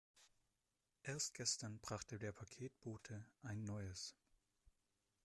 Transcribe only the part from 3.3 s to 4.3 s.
ein neues.